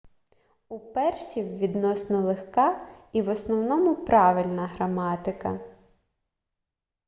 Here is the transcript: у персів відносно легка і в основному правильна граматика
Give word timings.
у 0.69 0.79
персів 0.79 1.57
відносно 1.57 2.21
легка 2.21 2.87
і 3.13 3.21
в 3.21 3.29
основному 3.29 3.95
правильна 4.05 4.67
граматика 4.67 5.59